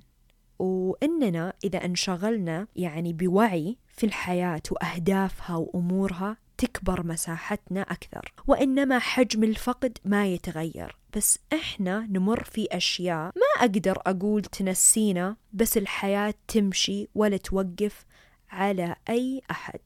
وإننا 0.60 1.53
إذا 1.63 1.86
انشغلنا 1.86 2.67
يعني 2.75 3.13
بوعي 3.13 3.77
في 3.99 4.05
الحياة 4.05 4.61
وأهدافها 4.71 5.55
وأمورها 5.55 6.37
تكبر 6.57 7.07
مساحتنا 7.07 7.81
أكثر. 7.81 8.33
وإنما 8.47 8.99
حجم 8.99 9.43
الفقد 9.43 9.97
ما 10.05 10.27
يتغير. 10.27 10.97
بس 11.15 11.39
إحنا 11.53 12.07
نمر 12.09 12.43
في 12.43 12.67
أشياء 12.71 13.31
ما 13.35 13.65
أقدر 13.65 14.01
أقول 14.05 14.41
تنسينا 14.41 15.35
بس 15.53 15.77
الحياة 15.77 16.33
تمشي 16.47 17.07
ولا 17.15 17.37
توقف 17.37 18.05
على 18.49 18.95
أي 19.09 19.41
أحد. 19.51 19.79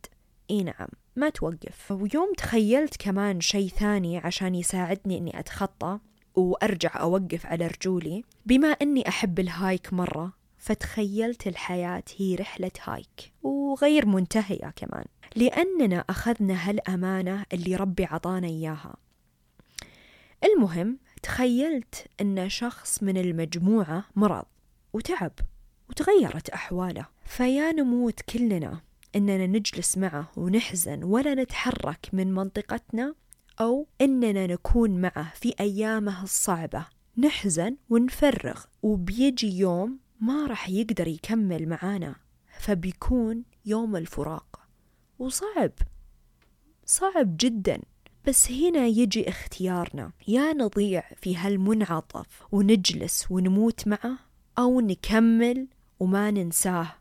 إي 0.52 0.64
نعم 0.64 0.88
ما 1.16 1.30
توقف. 1.30 1.92
ويوم 1.92 2.34
تخيلت 2.38 2.98
كمان 3.00 3.42
شيء 3.42 3.70
ثاني 3.70 4.18
عشان 4.18 4.56
يساعدني 4.56 5.18
إني 5.18 5.40
أتخطى 5.40 6.00
وأرجع 6.36 7.02
أوقف 7.02 7.46
على 7.46 7.68
رجولي 7.68 8.24
بما 8.46 8.68
أني 8.68 9.08
أحب 9.08 9.40
ال 9.40 9.50
hike 9.50 9.94
مرة 9.94 10.34
فتخيلت 10.64 11.48
الحياة 11.48 12.04
هي 12.18 12.36
رحلة 12.36 12.72
hike. 12.84 13.34
وغير 13.44 14.06
منتهية 14.06 14.74
كمان 14.76 15.06
لأننا 15.36 16.06
أخذنا 16.10 16.70
هالأمانة 16.70 17.46
اللي 17.54 17.76
ربي 17.76 18.06
عطانا 18.06 18.48
إياها. 18.48 18.96
المهم 20.44 20.98
تخيلت 21.24 22.06
أن 22.22 22.50
شخص 22.50 23.04
من 23.04 23.18
المجموعة 23.18 24.06
مرض 24.16 24.46
وتعب 24.94 25.32
وتغيرت 25.90 26.50
أحواله. 26.50 27.06
فيا 27.26 27.72
نموت 27.72 28.22
كلنا 28.22 28.82
إننا 29.16 29.48
نجلس 29.48 29.98
معه 29.98 30.32
ونحزن 30.38 31.04
ولا 31.04 31.36
نتحرك 31.36 32.10
من 32.14 32.34
منطقتنا 32.34 33.16
أو 33.62 33.88
إننا 34.02 34.48
نكون 34.48 35.02
معه 35.02 35.34
في 35.34 35.54
أيامه 35.60 36.24
الصعبة. 36.24 36.86
نحزن 37.18 37.76
ونفرغ 37.90 38.64
وبيجي 38.84 39.58
يوم 39.58 40.03
ما 40.24 40.48
راح 40.48 40.70
يقدر 40.70 41.08
يكمل 41.08 41.70
معانا 41.70 42.16
فبيكون 42.60 43.44
يوم 43.66 43.96
الفراق. 43.96 44.60
وصعب 45.20 45.72
صعب 46.86 47.38
جدا. 47.38 47.82
بس 48.28 48.52
هنا 48.52 48.86
يجي 48.86 49.30
اختيارنا. 49.30 50.12
يا 50.28 50.54
نضيع 50.54 51.04
في 51.22 51.38
هالمنعطف 51.38 52.44
ونجلس 52.52 53.32
ونموت 53.32 53.88
معه 53.88 54.20
أو 54.58 54.80
نكمل 54.80 55.68
وما 56.00 56.32
ننساه 56.32 56.96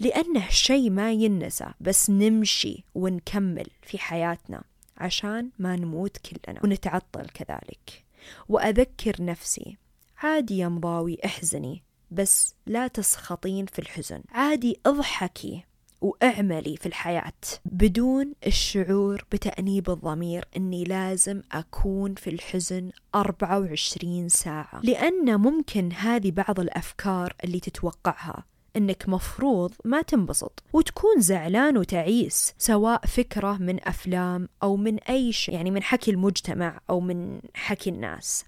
لأنه 0.00 0.48
شيء 0.48 0.90
ما 0.90 1.12
ينسى. 1.12 1.66
بس 1.80 2.10
نمشي 2.10 2.84
ونكمل 2.94 3.66
في 3.82 3.98
حياتنا 3.98 4.62
عشان 4.96 5.50
ما 5.58 5.76
نموت 5.76 6.16
كلنا 6.16 6.60
ونتعطل 6.64 7.26
كذلك. 7.28 8.04
وأذكر 8.48 9.22
نفسي 9.24 9.76
عادي 10.18 10.58
يا 10.58 10.68
مضاوي 10.68 11.18
احزني. 11.24 11.82
بس 12.14 12.54
لا 12.66 12.86
تسخطين 12.88 13.66
في 13.66 13.78
الحزن. 13.78 14.22
عادي 14.30 14.80
اضحكي 14.86 15.64
واعملي 16.00 16.76
في 16.76 16.86
الحياة. 16.86 17.32
بدون 17.64 18.32
الشعور 18.46 19.24
بتأنيب 19.32 19.90
الضمير 19.90 20.44
أني 20.56 20.84
لازم 20.84 21.42
أكون 21.52 22.14
في 22.14 22.30
الحزن 22.30 22.90
24 23.14 24.28
ساعة. 24.28 24.80
لأن 24.82 25.40
ممكن 25.40 25.92
هذه 25.92 26.30
بعض 26.30 26.60
الأفكار 26.60 27.34
اللي 27.44 27.60
تتوقعها. 27.60 28.44
إنك 28.76 29.08
مفروض 29.08 29.72
ما 29.84 30.02
تنبسط 30.02 30.62
وتكون 30.72 31.20
زعلان 31.20 31.76
وتعيس 31.76 32.54
سواء 32.58 33.06
فكرة 33.06 33.52
من 33.52 33.88
أفلام 33.88 34.48
أو 34.62 34.76
من 34.76 34.98
أي 34.98 35.32
شيء 35.32 35.54
يعني 35.54 35.70
من 35.70 35.82
حكي 35.82 36.10
المجتمع 36.10 36.80
أو 36.90 37.00
من 37.00 37.40
حكي 37.54 37.90
الناس. 37.90 38.44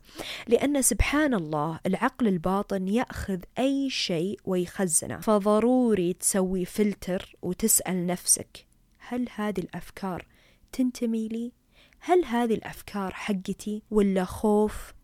لأن 0.49 0.83
سبحان 0.83 1.35
الله 1.35 1.81
العقل 1.87 2.29
الباطن 2.29 2.89
يأخذ 2.89 3.39
أي 3.59 3.91
شيء 3.91 4.41
ويخزنه. 4.45 5.21
فضروري 5.21 6.13
تسوي 6.13 6.65
فلتر 6.65 7.37
وتسأل 7.43 8.07
نفسك 8.07 8.67
هل 8.99 9.29
هذه 9.35 9.61
الأفكار 9.61 10.27
تنتمي 10.73 11.29
لي؟ 11.29 11.53
هل 12.01 12.25
هذه 12.25 12.55
الأفكار 12.55 13.15
حقتي 13.15 13.83
ولا 13.91 14.25
خوف 14.25 14.95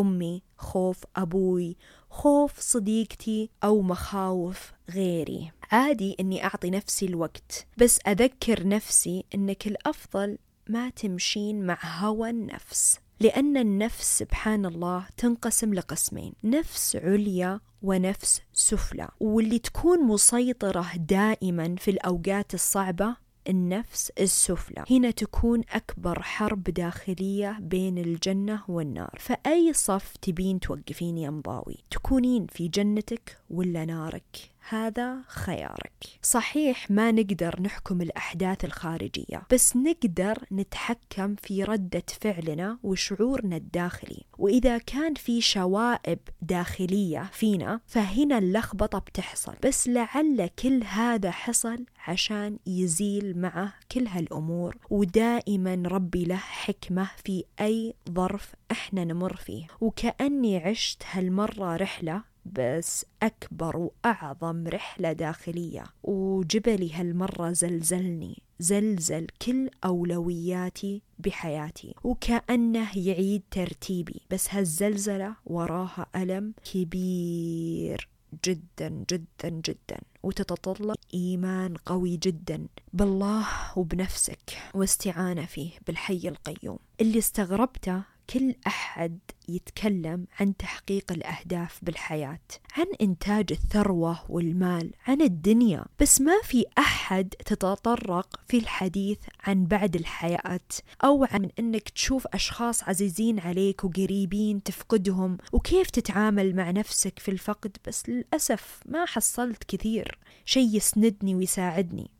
أمي 0.00 0.42
خوف 0.56 1.04
أبوي 1.16 1.76
خوف 2.10 2.60
صديقتي 2.60 3.50
أو 3.64 3.82
مخاوف 3.82 4.72
غيري. 4.90 5.52
عادي 5.72 6.16
أني 6.20 6.44
أعطي 6.44 6.70
نفسي 6.70 7.06
الوقت 7.06 7.66
بس 7.76 7.98
أذكر 8.06 8.68
نفسي 8.68 9.24
أنك 9.34 9.66
الأفضل 9.66 10.38
ما 10.68 10.90
تمشين 10.90 11.66
مع 11.66 11.78
هوى 11.98 12.30
النفس 12.30 12.98
لأن 13.20 13.56
النفس 13.56 14.18
سبحان 14.18 14.66
الله 14.66 15.06
تنقسم 15.16 15.74
لقسمين 15.74 16.32
نفس 16.44 16.96
عليا 16.96 17.60
ونفس 17.82 18.40
سفلى. 18.52 19.08
واللي 19.20 19.58
تكون 19.58 20.02
مسيطرة 20.04 20.86
دائما 20.96 21.76
في 21.78 21.90
الأوقات 21.90 22.54
الصعبة 22.54 23.16
النفس 23.48 24.12
السفلى 24.20 24.84
هنا 24.90 25.10
تكون 25.10 25.62
أكبر 25.70 26.22
حرب 26.22 26.62
داخلية 26.62 27.58
بين 27.60 27.98
الجنة 27.98 28.62
والنار. 28.68 29.18
فأي 29.18 29.72
صف 29.72 30.16
تبين 30.22 30.60
توقفين 30.60 31.18
يا 31.18 31.30
مضاوي؟ 31.30 31.76
تكونين 31.90 32.46
في 32.46 32.68
جنتك 32.68 33.38
ولا 33.50 33.84
نارك؟ 33.84 34.50
هذا 34.68 35.16
خيارك. 35.26 35.92
صحيح 36.22 36.90
ما 36.90 37.12
نقدر 37.12 37.62
نحكم 37.62 38.02
الأحداث 38.02 38.64
الخارجية 38.64 39.42
بس 39.52 39.76
نقدر 39.76 40.38
نتحكم 40.52 41.34
في 41.34 41.64
ردة 41.64 42.02
فعلنا 42.20 42.78
وشعورنا 42.82 43.56
الداخلي. 43.56 44.22
وإذا 44.38 44.78
كان 44.78 45.14
في 45.14 45.40
شوائب 45.40 46.18
داخلية 46.42 47.30
فينا 47.32 47.80
فهنا 47.86 48.38
اللخبطة 48.38 48.98
بتحصل. 48.98 49.54
بس 49.64 49.88
لعل 49.88 50.46
كل 50.58 50.82
هذا 50.84 51.30
حصل 51.30 51.84
عشان 52.06 52.58
يزيل 52.66 53.38
معه 53.38 53.74
كل 53.92 54.06
هالأمور 54.06 54.76
ودائما 54.90 55.82
ربي 55.86 56.24
له 56.24 56.36
حكمة 56.36 57.10
في 57.24 57.44
أي 57.60 57.94
ظرف 58.10 58.54
إحنا 58.70 59.04
نمر 59.04 59.36
فيه. 59.36 59.66
وكأني 59.80 60.58
عشت 60.58 61.02
هالمرة 61.12 61.76
رحلة 61.76 62.22
بس 62.46 63.06
أكبر 63.22 63.76
وأعظم 63.76 64.68
رحلة 64.68 65.12
داخلية 65.12 65.84
وجبلي 66.02 66.92
هالمرة 66.92 67.52
زلزلني 67.52 68.42
زلزل 68.58 69.26
كل 69.42 69.70
أولوياتي 69.84 71.02
بحياتي 71.18 71.94
وكأنه 72.04 72.98
يعيد 72.98 73.42
ترتيبي 73.50 74.20
بس 74.30 74.54
هالزلزلة 74.54 75.34
وراها 75.46 76.06
ألم 76.16 76.54
كبير 76.72 78.08
جدا 78.44 79.04
جدا 79.10 79.48
جدا 79.48 80.00
وتتطلب 80.22 80.96
إيمان 81.14 81.74
قوي 81.76 82.16
جدا 82.16 82.66
بالله 82.92 83.46
وبنفسك 83.76 84.58
واستعانة 84.74 85.46
فيه 85.46 85.70
بالحي 85.86 86.28
القيوم. 86.28 86.78
اللي 87.00 87.18
استغربته 87.18 88.02
كل 88.30 88.54
أحد 88.66 89.18
يتكلم 89.48 90.26
عن 90.40 90.56
تحقيق 90.56 91.12
الأهداف 91.12 91.78
بالحياة 91.82 92.40
عن 92.76 92.86
إنتاج 93.00 93.52
الثروة 93.52 94.18
والمال 94.28 94.90
عن 95.06 95.20
الدنيا. 95.20 95.84
بس 96.00 96.20
ما 96.20 96.40
في 96.44 96.64
أحد 96.78 97.28
تتطرق 97.28 98.40
في 98.48 98.58
الحديث 98.58 99.18
عن 99.40 99.64
بعد 99.64 99.96
الحياة 99.96 100.60
أو 101.04 101.24
عن 101.24 101.50
أنك 101.58 101.88
تشوف 101.88 102.26
أشخاص 102.26 102.84
عزيزين 102.84 103.40
عليك 103.40 103.84
وقريبين 103.84 104.62
تفقدهم 104.62 105.38
وكيف 105.52 105.90
تتعامل 105.90 106.56
مع 106.56 106.70
نفسك 106.70 107.18
في 107.18 107.30
الفقد. 107.30 107.76
بس 107.86 108.08
للأسف 108.08 108.80
ما 108.86 109.04
حصلت 109.04 109.64
كثير 109.64 110.18
شيء 110.44 110.76
يسندني 110.76 111.34
ويساعدني. 111.34 112.10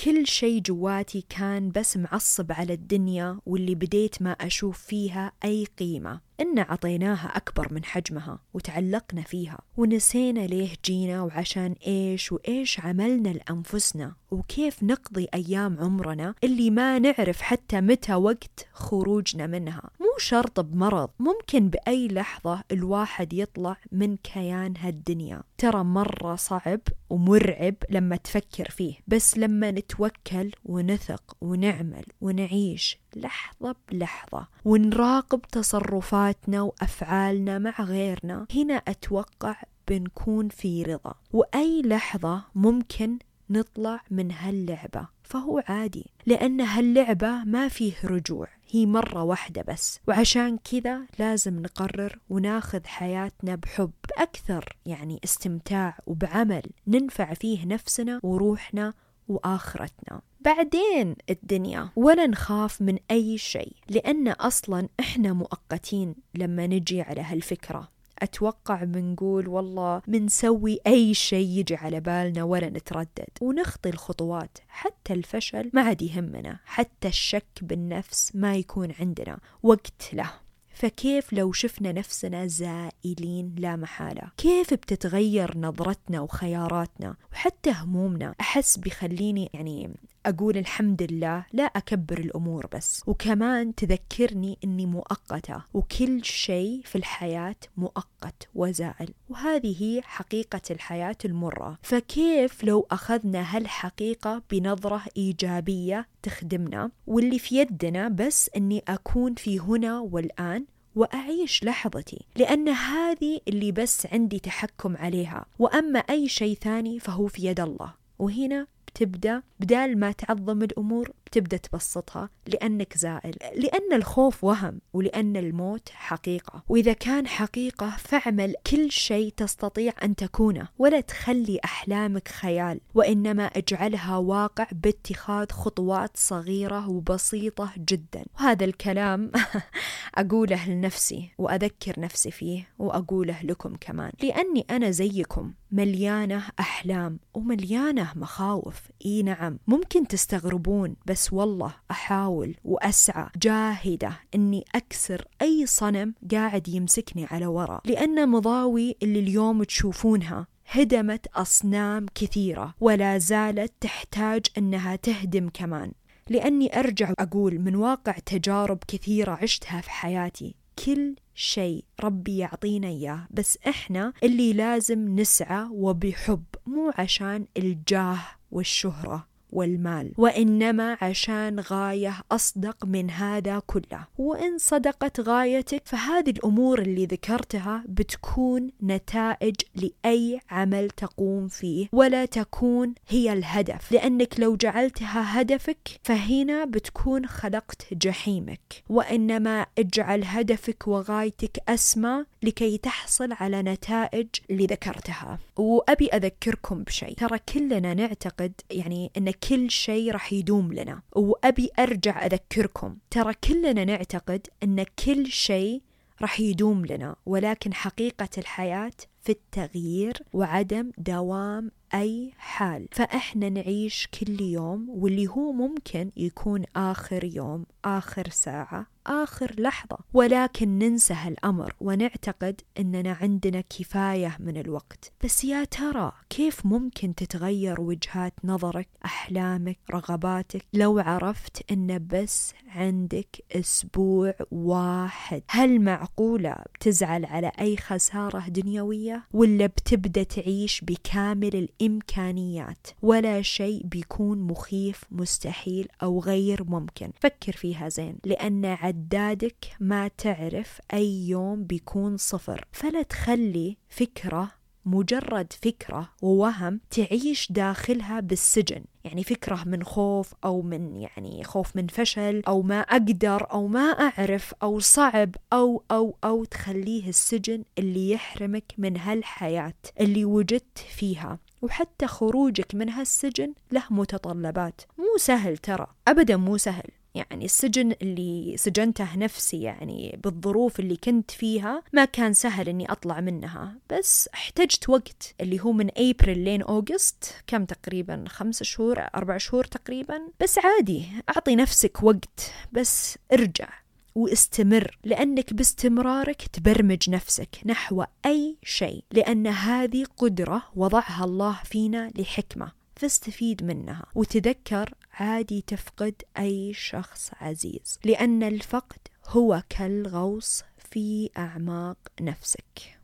كل 0.00 0.26
شيء 0.26 0.60
جواتي 0.60 1.24
كان 1.28 1.70
بس 1.70 1.96
معصب 1.96 2.52
على 2.52 2.72
الدنيا 2.72 3.38
واللي 3.46 3.74
بديت 3.74 4.22
ما 4.22 4.30
أشوف 4.30 4.78
فيها 4.78 5.32
أي 5.44 5.66
قيمة. 5.78 6.20
إن 6.40 6.58
عطيناها 6.58 7.36
أكبر 7.36 7.74
من 7.74 7.84
حجمها 7.84 8.38
وتعلقنا 8.54 9.22
فيها 9.22 9.58
ونسينا 9.76 10.40
ليه 10.40 10.70
جينا 10.84 11.22
وعشان 11.22 11.74
إيش 11.86 12.32
وإيش 12.32 12.80
عملنا 12.80 13.28
لأنفسنا 13.28 14.14
وكيف 14.30 14.82
نقضي 14.82 15.28
أيام 15.34 15.78
عمرنا 15.80 16.34
اللي 16.44 16.70
ما 16.70 16.98
نعرف 16.98 17.40
حتى 17.40 17.80
متى 17.80 18.14
وقت 18.14 18.66
خروجنا 18.72 19.46
منها. 19.46 19.90
مو 20.00 20.18
شرط 20.18 20.60
بمرض 20.60 21.10
ممكن 21.18 21.68
بأي 21.68 22.08
لحظة 22.08 22.64
الواحد 22.72 23.32
يطلع 23.32 23.76
من 23.92 24.16
كيان 24.16 24.74
هالدنيا. 24.78 25.42
ترى 25.58 25.84
مرة 25.84 26.34
صعب 26.34 26.80
ومرعب 27.10 27.74
لما 27.90 28.16
تفكر 28.16 28.70
فيه 28.70 28.94
بس 29.06 29.38
لما 29.38 29.70
نتوكل 29.70 30.50
ونثق 30.64 31.36
ونعمل 31.40 32.04
ونعيش 32.20 32.98
لحظة 33.16 33.74
بلحظة 33.92 34.46
ونراقب 34.64 35.42
تصرفاتنا 35.42 36.62
وأفعالنا 36.62 37.58
مع 37.58 37.74
غيرنا. 37.80 38.46
هنا 38.54 38.74
أتوقع 38.74 39.56
بنكون 39.88 40.48
في 40.48 40.82
رضا 40.82 41.14
وأي 41.32 41.82
لحظة 41.82 42.44
ممكن 42.54 43.18
نطلع 43.50 44.00
من 44.10 44.32
هاللعبة. 44.32 45.08
فهو 45.22 45.62
عادي 45.68 46.06
لأن 46.26 46.60
هاللعبة 46.60 47.44
ما 47.44 47.68
فيه 47.68 47.92
رجوع 48.04 48.48
هي 48.70 48.86
مرة 48.86 49.22
واحدة 49.22 49.62
بس. 49.68 50.00
وعشان 50.08 50.58
كذا 50.58 51.00
لازم 51.18 51.62
نقرر 51.62 52.18
وناخذ 52.30 52.84
حياتنا 52.86 53.54
بحب 53.54 53.90
بأكثر 54.08 54.76
يعني 54.86 55.20
استمتاع 55.24 55.98
وبعمل. 56.06 56.62
ننفع 56.86 57.34
فيه 57.34 57.66
نفسنا 57.66 58.20
وروحنا 58.22 58.94
وآخرتنا. 59.28 60.20
بعدين 60.40 61.16
الدنيا. 61.30 61.88
ولا 61.96 62.26
نخاف 62.26 62.82
من 62.82 62.98
أي 63.10 63.38
شيء 63.38 63.76
لأن 63.88 64.28
أصلا 64.28 64.88
إحنا 65.00 65.32
مؤقتين 65.32 66.14
لما 66.34 66.66
نجي 66.66 67.02
على 67.02 67.20
هالفكرة. 67.20 67.88
أتوقع 68.18 68.84
بنقول 68.84 69.48
والله 69.48 70.02
بنسوي 70.06 70.78
أي 70.86 71.14
شيء 71.14 71.48
يجي 71.48 71.74
على 71.74 72.00
بالنا 72.00 72.42
ولا 72.42 72.70
نتردد. 72.70 73.28
ونخطي 73.40 73.88
الخطوات. 73.88 74.58
حتى 74.68 75.12
الفشل 75.12 75.70
ما 75.72 75.82
عاد 75.82 76.02
يهمنا. 76.02 76.58
حتى 76.64 77.08
الشك 77.08 77.58
بالنفس 77.62 78.36
ما 78.36 78.56
يكون 78.56 78.92
عندنا. 79.00 79.38
وقت 79.62 80.02
له. 80.12 80.30
فكيف 80.74 81.32
لو 81.32 81.52
شفنا 81.52 81.92
نفسنا 81.92 82.46
زائلين 82.46 83.54
لا 83.58 83.76
محالة؟ 83.76 84.22
كيف 84.36 84.74
بتتغير 84.74 85.58
نظرتنا 85.58 86.20
وخياراتنا 86.20 87.16
وحتى 87.32 87.70
همومنا؟ 87.70 88.34
أحس 88.40 88.76
بيخليني 88.78 89.50
يعني 89.54 89.90
أقول 90.26 90.56
الحمد 90.56 91.02
لله 91.02 91.44
لا 91.52 91.62
أكبر 91.62 92.18
الأمور 92.18 92.66
بس 92.74 93.02
وكمان 93.06 93.74
تذكرني 93.74 94.58
أني 94.64 94.86
مؤقتة 94.86 95.62
وكل 95.74 96.24
شيء 96.24 96.80
في 96.84 96.96
الحياة 96.98 97.56
مؤقت 97.76 98.48
وزائل 98.54 99.14
وهذه 99.28 99.82
هي 99.82 100.02
حقيقة 100.02 100.60
الحياة 100.70 101.16
المرة. 101.24 101.78
فكيف 101.82 102.64
لو 102.64 102.86
أخذنا 102.90 103.56
هالحقيقة 103.56 104.42
بنظرة 104.50 105.02
إيجابية 105.16 106.08
تخدمنا 106.22 106.90
واللي 107.06 107.38
في 107.38 107.58
يدنا 107.58 108.08
بس 108.08 108.50
أني 108.56 108.82
أكون 108.88 109.34
في 109.34 109.60
هنا 109.60 110.00
والآن؟ 110.00 110.63
وأعيش 110.96 111.64
لحظتي 111.64 112.24
لأن 112.36 112.68
هذه 112.68 113.40
اللي 113.48 113.72
بس 113.72 114.06
عندي 114.06 114.38
تحكم 114.38 114.96
عليها. 114.96 115.46
وأما 115.58 115.98
أي 115.98 116.28
شيء 116.28 116.56
ثاني 116.56 116.98
فهو 117.00 117.26
في 117.26 117.46
يد 117.46 117.60
الله. 117.60 117.94
وهنا 118.18 118.66
تبدأ 118.94 119.42
بدال 119.60 119.98
ما 119.98 120.12
تعظم 120.12 120.62
الأمور 120.62 121.10
تبدأ 121.34 121.56
تبسطها 121.56 122.30
لأنك 122.46 122.98
زائل 122.98 123.36
لأن 123.54 123.92
الخوف 123.92 124.44
وهم 124.44 124.80
ولأن 124.92 125.36
الموت 125.36 125.88
حقيقة. 125.88 126.62
وإذا 126.68 126.92
كان 126.92 127.26
حقيقة 127.26 127.96
فاعمل 127.98 128.54
كل 128.66 128.90
شيء 128.90 129.32
تستطيع 129.36 129.92
أن 130.02 130.16
تكونه 130.16 130.68
ولا 130.78 131.00
تخلي 131.00 131.58
أحلامك 131.64 132.28
خيال 132.28 132.80
وإنما 132.94 133.44
اجعلها 133.44 134.16
واقع 134.16 134.66
باتخاذ 134.72 135.50
خطوات 135.50 136.10
صغيرة 136.16 136.88
وبسيطة 136.88 137.70
جدا. 137.78 138.24
وهذا 138.38 138.64
الكلام 138.64 139.30
أقوله 140.14 140.68
لنفسي 140.68 141.30
وأذكر 141.38 142.00
نفسي 142.00 142.30
فيه 142.30 142.68
وأقوله 142.78 143.42
لكم 143.42 143.76
كمان. 143.80 144.12
لأني 144.22 144.66
أنا 144.70 144.90
زيكم 144.90 145.52
مليانة 145.72 146.42
أحلام 146.60 147.18
ومليانة 147.34 148.12
مخاوف. 148.16 148.82
إي 149.06 149.22
نعم 149.22 149.58
ممكن 149.66 150.06
تستغربون 150.06 150.96
بس 151.06 151.23
والله 151.32 151.74
أحاول 151.90 152.54
وأسعى 152.64 153.28
جاهدة 153.36 154.20
أني 154.34 154.64
أكسر 154.74 155.24
أي 155.42 155.66
صنم 155.66 156.14
قاعد 156.32 156.68
يمسكني 156.68 157.24
على 157.24 157.46
ورا 157.46 157.80
لأن 157.84 158.28
مضاوي 158.28 158.96
اللي 159.02 159.18
اليوم 159.20 159.62
تشوفونها 159.62 160.46
هدمت 160.70 161.26
أصنام 161.26 162.06
كثيرة 162.14 162.74
ولا 162.80 163.18
زالت 163.18 163.72
تحتاج 163.80 164.46
أنها 164.58 164.96
تهدم 164.96 165.48
كمان. 165.54 165.92
لأني 166.30 166.78
أرجع 166.78 167.12
أقول 167.18 167.58
من 167.58 167.76
واقع 167.76 168.12
تجارب 168.12 168.78
كثيرة 168.88 169.32
عشتها 169.32 169.80
في 169.80 169.90
حياتي 169.90 170.54
كل 170.86 171.14
شيء 171.34 171.84
ربي 172.04 172.38
يعطينا 172.38 172.88
إياه 172.88 173.26
بس 173.30 173.58
إحنا 173.68 174.12
اللي 174.22 174.52
لازم 174.52 175.20
نسعى 175.20 175.66
وبحب 175.70 176.44
مو 176.66 176.92
عشان 176.98 177.46
الجاه 177.56 178.18
والشهرة. 178.50 179.26
والمال. 179.54 180.12
وإنما 180.18 180.98
عشان 181.02 181.60
غاية 181.60 182.14
أصدق 182.32 182.84
من 182.84 183.10
هذا 183.10 183.62
كله. 183.66 184.06
وإن 184.18 184.58
صدقت 184.58 185.20
غايتك 185.20 185.82
فهذه 185.84 186.30
الأمور 186.30 186.78
اللي 186.78 187.06
ذكرتها 187.06 187.84
بتكون 187.88 188.70
نتائج 188.82 189.54
لأي 189.74 190.40
عمل 190.50 190.90
تقوم 190.90 191.48
فيه 191.48 191.88
ولا 191.92 192.24
تكون 192.24 192.94
هي 193.08 193.32
الهدف. 193.32 193.92
لأنك 193.92 194.40
لو 194.40 194.56
جعلتها 194.56 195.40
هدفك 195.40 195.88
فهنا 196.02 196.64
بتكون 196.64 197.26
خلقت 197.26 197.94
جحيمك. 197.94 198.82
وإنما 198.88 199.66
اجعل 199.78 200.24
هدفك 200.24 200.88
وغايتك 200.88 201.58
أسمى 201.68 202.24
لكي 202.42 202.78
تحصل 202.78 203.32
على 203.32 203.62
نتائج 203.62 204.28
اللي 204.50 204.66
ذكرتها. 204.66 205.38
وأبي 205.56 206.08
أذكركم 206.08 206.82
بشيء. 206.82 207.14
ترى 207.14 207.38
كلنا 207.38 207.94
نعتقد 207.94 208.52
يعني 208.70 209.10
أن 209.16 209.28
كل 209.48 209.70
شيء 209.70 210.12
راح 210.12 210.32
يدوم 210.32 210.72
لنا 210.72 211.02
وأبي 211.16 211.70
أرجع 211.78 212.26
أذكركم. 212.26 212.96
ترى 213.10 213.34
كلنا 213.34 213.84
نعتقد 213.84 214.46
أن 214.62 214.82
كل 215.04 215.26
شيء 215.26 215.82
راح 216.22 216.40
يدوم 216.40 216.86
لنا 216.86 217.16
ولكن 217.26 217.74
حقيقة 217.74 218.28
الحياة 218.38 218.92
في 219.20 219.32
التغيير 219.32 220.22
وعدم 220.32 220.90
دوام 220.98 221.70
أي 221.94 222.32
حال. 222.36 222.88
فإحنا 222.92 223.48
نعيش 223.48 224.08
كل 224.20 224.40
يوم 224.40 224.86
واللي 224.88 225.28
هو 225.28 225.52
ممكن 225.52 226.10
يكون 226.16 226.64
آخر 226.76 227.24
يوم 227.24 227.66
آخر 227.84 228.28
ساعة 228.28 228.93
آخر 229.06 229.54
لحظة. 229.58 229.98
ولكن 230.14 230.78
ننسى 230.78 231.14
هالأمر 231.14 231.74
ونعتقد 231.80 232.60
أننا 232.78 233.12
عندنا 233.20 233.60
كفاية 233.60 234.36
من 234.40 234.56
الوقت. 234.56 235.12
بس 235.24 235.44
يا 235.44 235.64
ترى 235.64 236.12
كيف 236.30 236.66
ممكن 236.66 237.14
تتغير 237.14 237.80
وجهات 237.80 238.34
نظرك 238.44 238.88
أحلامك 239.04 239.78
رغباتك؟ 239.90 240.64
لو 240.72 240.98
عرفت 240.98 241.72
أن 241.72 242.06
بس 242.10 242.52
عندك 242.68 243.44
أسبوع 243.52 244.34
واحد 244.50 245.42
هل 245.50 245.80
معقولة 245.80 246.56
بتزعل 246.74 247.24
على 247.24 247.52
أي 247.60 247.76
خسارة 247.76 248.48
دنيوية؟ 248.48 249.24
ولا 249.32 249.66
بتبدأ 249.66 250.22
تعيش 250.22 250.80
بكامل 250.84 251.56
الإمكانيات؟ 251.56 252.86
ولا 253.02 253.42
شيء 253.42 253.82
بيكون 253.86 254.38
مخيف 254.38 255.04
مستحيل 255.10 255.88
أو 256.02 256.20
غير 256.20 256.64
ممكن؟ 256.64 257.10
فكر 257.20 257.52
فيها 257.52 257.88
زين 257.88 258.16
لأن 258.24 258.64
عدادك 258.94 259.64
ما 259.80 260.08
تعرف 260.08 260.80
أي 260.92 261.28
يوم 261.28 261.64
بيكون 261.64 262.16
صفر. 262.16 262.64
فلا 262.72 263.02
تخلي 263.02 263.76
فكرة 263.88 264.50
مجرد 264.86 265.52
فكرة 265.52 266.10
ووهم 266.22 266.80
تعيش 266.90 267.52
داخلها 267.52 268.20
بالسجن. 268.20 268.84
يعني 269.04 269.24
فكرة 269.24 269.64
من 269.66 269.84
خوف 269.84 270.34
أو 270.44 270.62
من 270.62 270.96
يعني 270.96 271.44
خوف 271.44 271.76
من 271.76 271.86
فشل 271.86 272.42
أو 272.48 272.62
ما 272.62 272.80
أقدر 272.80 273.52
أو 273.52 273.66
ما 273.66 273.80
أعرف 273.80 274.54
أو 274.62 274.78
صعب 274.78 275.36
أو 275.52 275.84
أو 275.90 276.16
أو 276.24 276.44
تخليه 276.44 277.08
السجن 277.08 277.64
اللي 277.78 278.10
يحرمك 278.10 278.74
من 278.78 278.96
هالحياة 278.96 279.74
اللي 280.00 280.24
وجدت 280.24 280.78
فيها. 280.78 281.38
وحتى 281.62 282.06
خروجك 282.06 282.74
من 282.74 282.90
هالسجن 282.90 283.54
له 283.72 283.82
متطلبات. 283.90 284.80
مو 284.98 285.16
سهل 285.18 285.58
ترى. 285.58 285.86
أبدا 286.08 286.36
مو 286.36 286.56
سهل. 286.56 286.90
يعني 287.14 287.44
السجن 287.44 287.92
اللي 288.02 288.56
سجنته 288.56 289.16
نفسي 289.16 289.62
يعني 289.62 290.20
بالظروف 290.24 290.80
اللي 290.80 290.96
كنت 290.96 291.30
فيها 291.30 291.82
ما 291.92 292.04
كان 292.04 292.32
سهل 292.32 292.68
إني 292.68 292.92
أطلع 292.92 293.20
منها. 293.20 293.76
بس 293.90 294.28
احتجت 294.34 294.88
وقت 294.88 295.34
اللي 295.40 295.60
هو 295.60 295.72
من 295.72 295.88
ابريل 295.96 296.38
لين 296.38 296.62
اوغست 296.62 297.34
كم 297.46 297.64
تقريبا؟ 297.64 298.24
خمس 298.28 298.62
شهور 298.62 298.98
أربع 299.14 299.38
شهور 299.38 299.64
تقريبا. 299.64 300.20
بس 300.40 300.58
عادي 300.58 301.06
أعطي 301.28 301.56
نفسك 301.56 302.02
وقت 302.02 302.52
بس 302.72 303.18
ارجع 303.32 303.68
واستمر 304.14 304.98
لأنك 305.04 305.54
باستمرارك 305.54 306.42
تبرمج 306.42 307.10
نفسك 307.10 307.48
نحو 307.66 308.04
أي 308.26 308.56
شيء 308.62 309.04
لأن 309.12 309.46
هذه 309.46 310.04
قدرة 310.16 310.62
وضعها 310.76 311.24
الله 311.24 311.60
فينا 311.64 312.10
لحكمة. 312.18 312.83
فاستفيد 312.96 313.64
منها. 313.64 314.06
وتذكر 314.14 314.94
عادي 315.12 315.64
تفقد 315.66 316.14
أي 316.38 316.72
شخص 316.72 317.30
عزيز 317.40 317.98
لأن 318.04 318.42
الفقد 318.42 318.98
هو 319.28 319.62
كالغوص 319.68 320.62
في 320.78 321.30
أعماق 321.38 321.98
نفسك. 322.20 322.98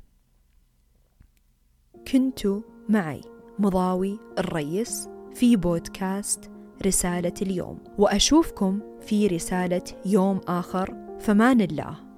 كنت 2.13 2.41
معي 2.89 3.21
مضاوي 3.59 4.19
الريس 4.39 5.09
في 5.35 5.57
بودكاست 5.57 6.51
رسالة 6.87 7.35
اليوم. 7.43 7.85
وأشوفكم 7.99 8.81
في 9.01 9.27
رسالة 9.27 9.85
يوم 10.07 10.41
آخر. 10.49 11.17
فمان 11.21 11.61
الله. 11.61 12.10